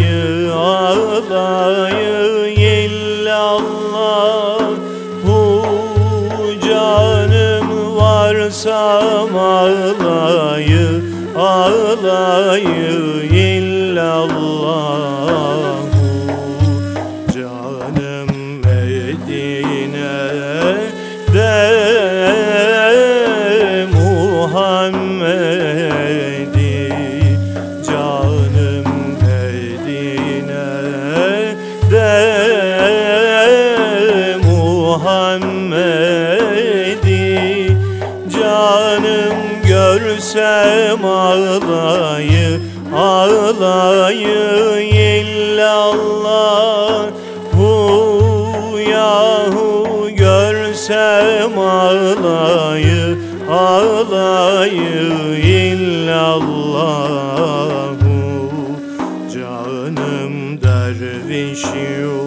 [43.51, 44.83] ağlayı
[45.23, 46.51] illallah.
[47.53, 53.19] Hu yahu görsem ağlayı
[53.51, 55.13] ağlayı
[55.45, 56.91] illallah.
[59.35, 62.25] Canım derviş Yunus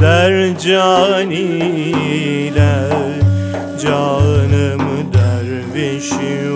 [0.00, 2.74] Dercan ile
[3.82, 4.82] Canım
[5.14, 6.51] derviş Yunus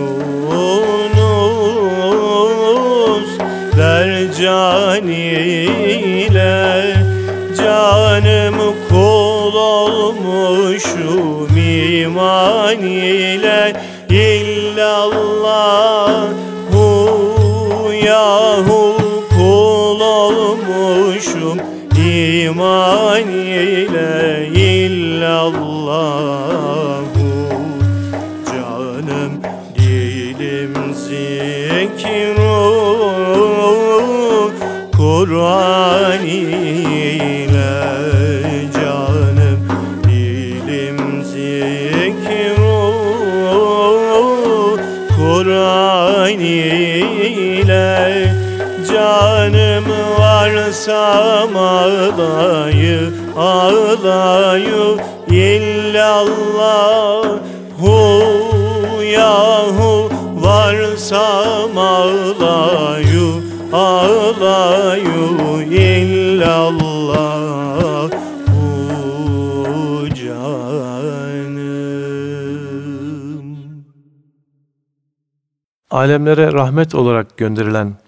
[4.47, 6.97] Dercan ile
[7.59, 8.55] Canım
[8.88, 13.72] kul olmuşum iman ile.
[14.11, 15.49] İllallah
[16.72, 18.97] Hu yahu
[19.36, 21.59] kul olmuşum
[21.99, 24.26] iman ile
[51.87, 54.97] ağlayı ağlayı.
[55.30, 56.49] İllallah
[57.80, 58.22] hu
[59.03, 65.28] yahu varsam ağlayı ağlayı
[65.70, 67.07] illallah
[70.14, 71.57] canım.
[75.91, 78.05] Alemlere rahmet olarak gönderilen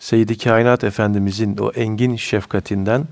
[0.00, 3.04] Seyyid-i Kainat Efendimizin o engin şefkatinden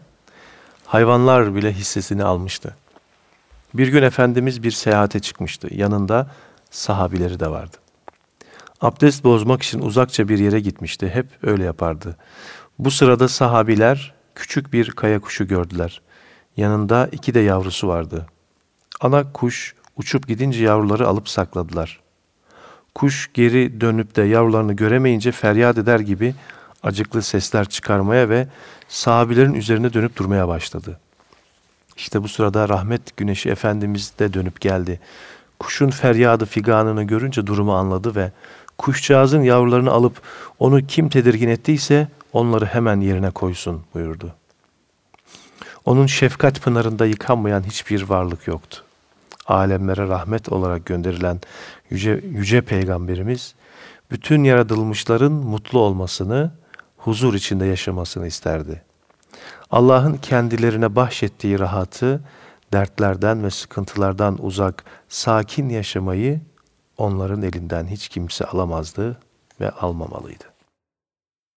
[0.86, 2.76] hayvanlar bile hissesini almıştı.
[3.74, 5.68] Bir gün Efendimiz bir seyahate çıkmıştı.
[5.74, 6.30] Yanında
[6.70, 7.76] sahabileri de vardı.
[8.80, 11.08] Abdest bozmak için uzakça bir yere gitmişti.
[11.08, 12.16] Hep öyle yapardı.
[12.78, 16.02] Bu sırada sahabiler küçük bir kaya kuşu gördüler.
[16.56, 18.26] Yanında iki de yavrusu vardı.
[19.00, 22.00] Ana kuş uçup gidince yavruları alıp sakladılar.
[22.94, 26.34] Kuş geri dönüp de yavrularını göremeyince feryat eder gibi
[26.82, 28.48] acıklı sesler çıkarmaya ve
[28.88, 31.00] sahabilerin üzerine dönüp durmaya başladı.
[31.96, 35.00] İşte bu sırada rahmet güneşi Efendimiz de dönüp geldi.
[35.58, 38.32] Kuşun feryadı figanını görünce durumu anladı ve
[38.78, 40.22] kuşcağızın yavrularını alıp
[40.58, 44.34] onu kim tedirgin ettiyse onları hemen yerine koysun buyurdu.
[45.84, 48.82] Onun şefkat pınarında yıkanmayan hiçbir varlık yoktu.
[49.46, 51.40] Alemlere rahmet olarak gönderilen
[51.90, 53.54] yüce, yüce peygamberimiz
[54.10, 56.50] bütün yaratılmışların mutlu olmasını,
[56.98, 58.82] huzur içinde yaşamasını isterdi.
[59.70, 62.20] Allah'ın kendilerine bahşettiği rahatı,
[62.72, 66.40] dertlerden ve sıkıntılardan uzak, sakin yaşamayı
[66.98, 69.18] onların elinden hiç kimse alamazdı
[69.60, 70.44] ve almamalıydı.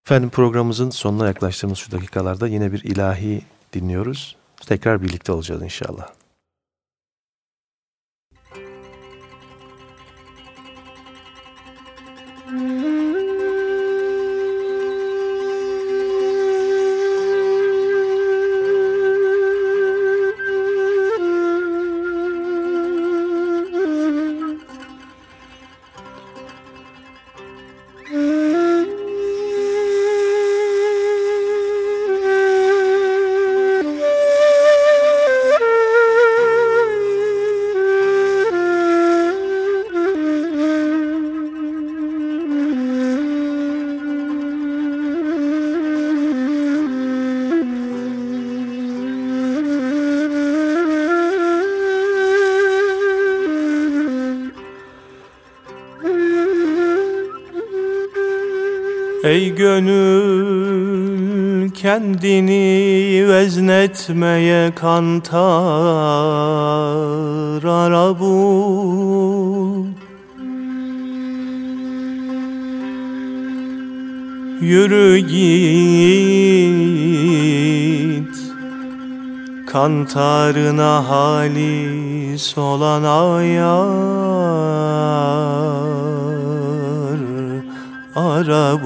[0.06, 4.36] Efendim programımızın sonuna yaklaştığımız şu dakikalarda yine bir ilahi dinliyoruz.
[4.56, 6.08] Tekrar birlikte olacağız inşallah.
[59.56, 61.32] Gönül
[61.70, 65.42] Kendini veznetmeye kantar
[67.64, 69.86] ara bul.
[74.60, 75.72] Yürü git
[79.66, 84.12] Kantarına halis olan ayar
[88.16, 88.82] Ara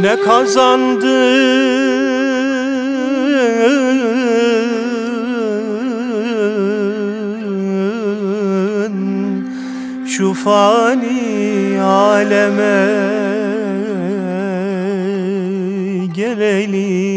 [0.00, 1.60] Ne kazandın
[10.06, 12.86] şu fani aleme
[16.14, 17.10] geleli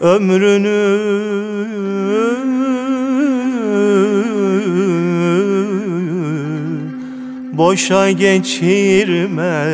[0.00, 1.45] ömrünü
[7.58, 9.64] boşa geçirme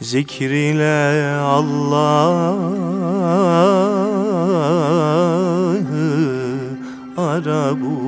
[0.00, 2.68] zikriyle Allah'ı
[7.16, 8.07] ara bul.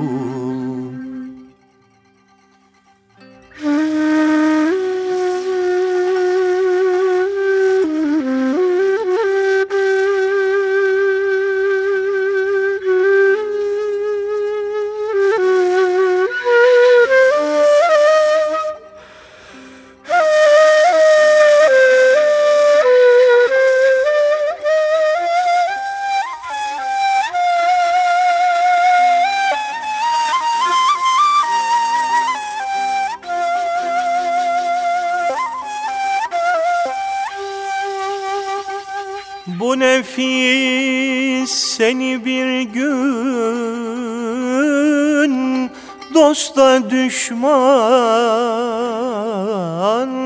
[46.41, 47.49] Dosta düşman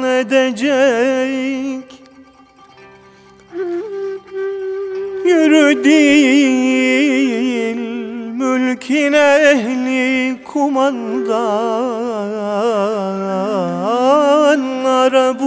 [0.03, 1.85] edecek.
[5.25, 7.77] Yürü değil
[8.37, 11.35] mülkin ehli kumandan
[14.85, 15.39] ara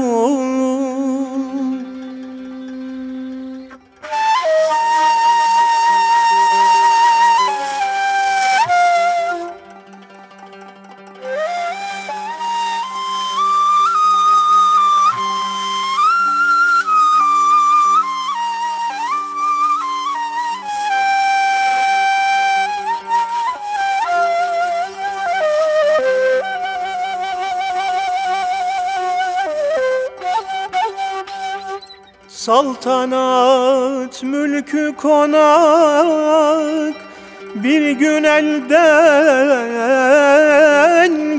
[32.58, 36.94] Saltanat mülkü konak
[37.54, 38.80] bir gün elden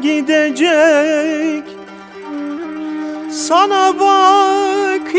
[0.02, 1.64] gidecek.
[3.32, 5.14] Sana bak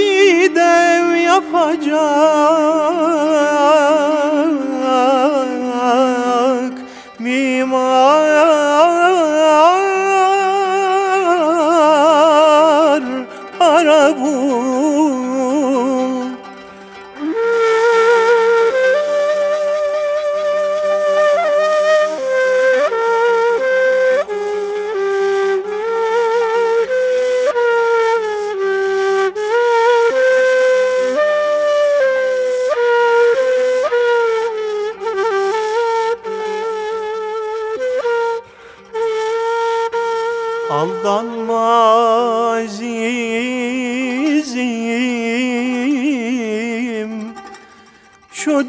[0.55, 2.01] dev yapacak
[7.19, 8.30] mimar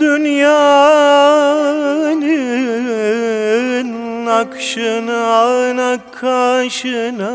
[0.02, 0.72] dünyanın
[4.26, 7.32] akşına nakkaşına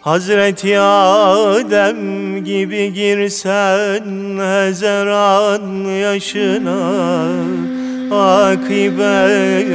[0.00, 6.76] Hazreti Adem gibi girsen hezeran yaşına.
[8.10, 9.66] Akibet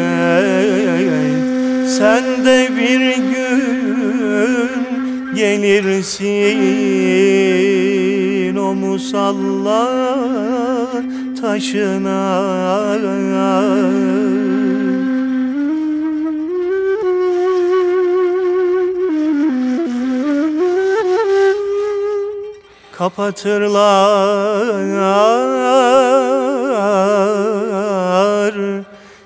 [1.87, 4.41] sen de bir gün
[5.35, 6.61] gelirsin
[8.71, 9.87] o musalla
[11.41, 12.41] taşına.
[22.91, 23.81] Kapatırlar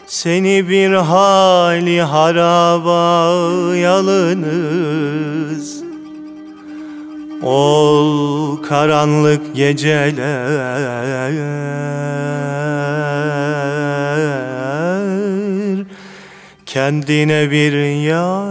[0.07, 5.05] seni bir hali haraba yalınız
[7.45, 10.15] Ol karanlık geceler
[16.65, 17.73] kendine bir
[18.05, 18.45] yar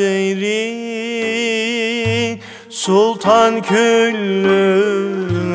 [2.70, 4.84] Sultan küllü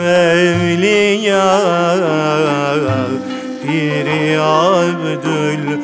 [0.05, 1.61] evliya
[3.63, 5.81] Piri Abdül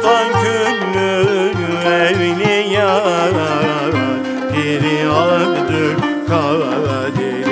[0.00, 1.26] Sultan küllü
[1.86, 3.02] evliya
[4.52, 5.96] Piri Abdül
[6.28, 7.50] Kadiri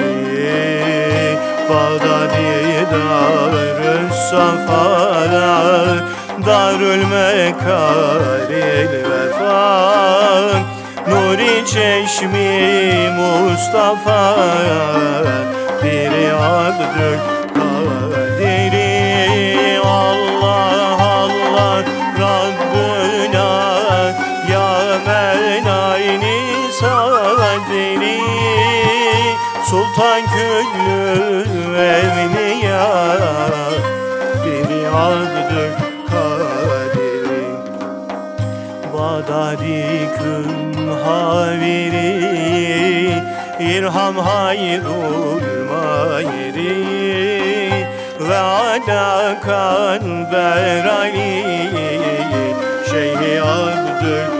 [1.68, 5.58] Bağdadi Darü Safara
[6.46, 9.60] Darül Mekaril Vefa
[11.08, 14.34] Nuri Çeşmi Mustafa
[15.82, 17.37] Piri Abdül
[41.28, 43.22] haviri
[43.60, 46.88] İrham hayrul mayri
[48.28, 51.44] Ve ala kalber Ali
[52.90, 54.37] Şeyhi Abdül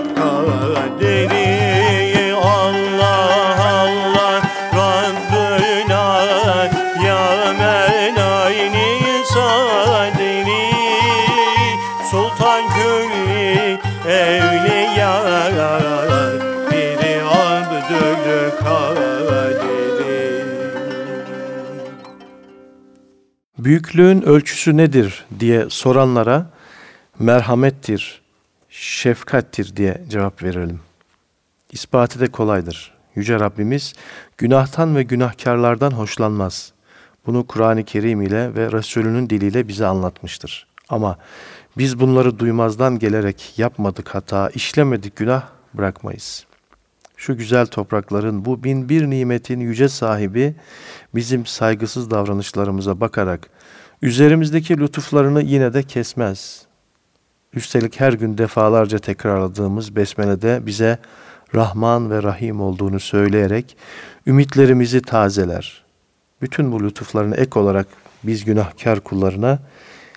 [23.68, 26.50] Büyüklüğün ölçüsü nedir diye soranlara
[27.18, 28.22] merhamettir,
[28.70, 30.80] şefkattir diye cevap verelim.
[31.72, 32.94] İspatı da kolaydır.
[33.14, 33.94] Yüce Rabbimiz
[34.38, 36.72] günahtan ve günahkarlardan hoşlanmaz.
[37.26, 40.66] Bunu Kur'an-ı Kerim ile ve Resulünün diliyle bize anlatmıştır.
[40.88, 41.18] Ama
[41.78, 45.42] biz bunları duymazdan gelerek yapmadık hata, işlemedik günah
[45.74, 46.46] bırakmayız.
[47.16, 50.54] Şu güzel toprakların bu bin bir nimetin yüce sahibi
[51.14, 53.50] bizim saygısız davranışlarımıza bakarak
[54.03, 56.62] üzerimizdeki lütuflarını yine de kesmez.
[57.55, 60.99] Üstelik her gün defalarca tekrarladığımız besmelede bize
[61.55, 63.76] Rahman ve Rahim olduğunu söyleyerek
[64.26, 65.84] ümitlerimizi tazeler.
[66.42, 67.86] Bütün bu lütuflarını ek olarak
[68.24, 69.59] biz günahkar kullarına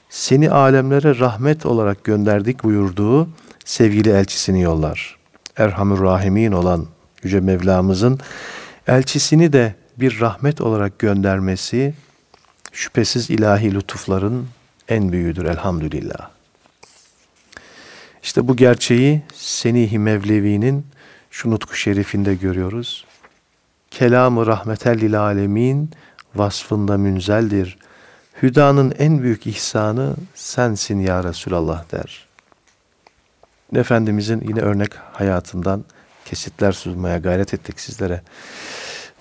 [0.09, 3.29] seni alemlere rahmet olarak gönderdik buyurduğu
[3.65, 5.17] sevgili elçisini yollar.
[5.57, 6.87] Erhamür Rahimin olan
[7.23, 8.19] Yüce Mevlamızın
[8.87, 11.93] elçisini de bir rahmet olarak göndermesi
[12.71, 14.47] şüphesiz ilahi lütufların
[14.87, 16.29] en büyüğüdür elhamdülillah.
[18.23, 20.85] İşte bu gerçeği Senihi Mevlevi'nin
[21.31, 23.05] şu nutku şerifinde görüyoruz.
[23.91, 25.91] Kelamı rahmetel lil alemin
[26.35, 27.77] vasfında münzeldir.
[28.41, 32.27] Hüdanın en büyük ihsanı sensin ya Resulallah der.
[33.75, 35.83] Efendimizin yine örnek hayatından
[36.25, 38.21] kesitler sunmaya gayret ettik sizlere.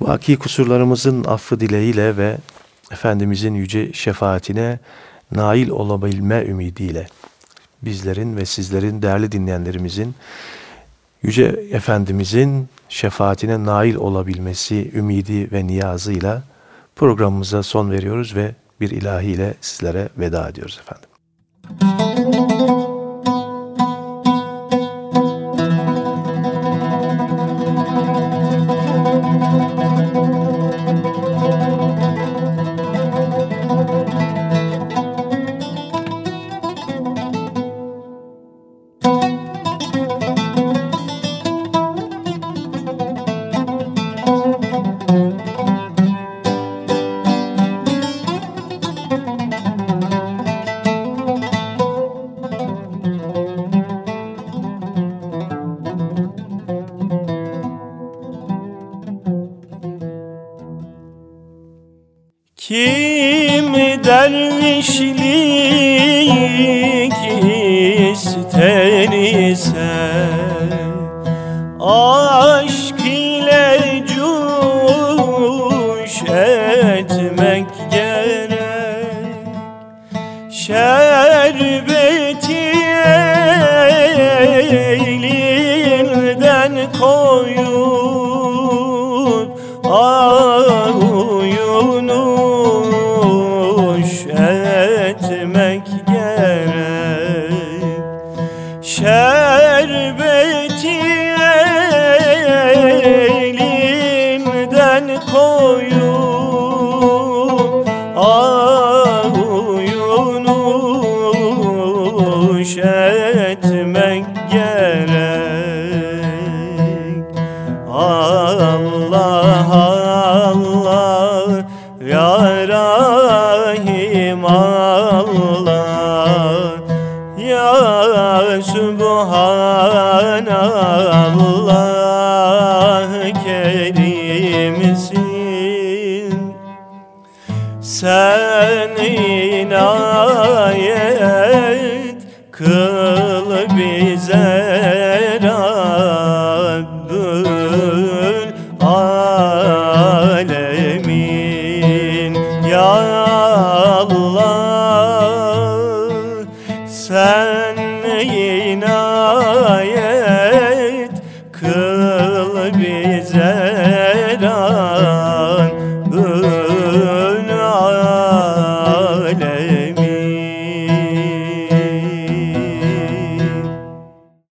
[0.01, 2.36] Vaki kusurlarımızın affı dileğiyle ve
[2.91, 4.78] Efendimizin yüce şefaatine
[5.32, 7.07] nail olabilme ümidiyle
[7.82, 10.14] bizlerin ve sizlerin değerli dinleyenlerimizin
[11.22, 16.43] Yüce Efendimizin şefaatine nail olabilmesi ümidi ve niyazıyla
[16.97, 21.11] programımıza son veriyoruz ve bir ilahiyle sizlere veda ediyoruz efendim.
[62.70, 65.20] Kim dervişlik
[68.12, 68.89] ister